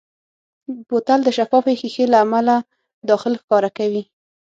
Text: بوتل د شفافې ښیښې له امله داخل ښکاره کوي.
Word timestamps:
بوتل 0.87 1.19
د 1.23 1.29
شفافې 1.37 1.73
ښیښې 1.79 2.05
له 2.11 2.17
امله 2.25 2.55
داخل 3.09 3.33
ښکاره 3.41 3.69
کوي. 3.77 4.03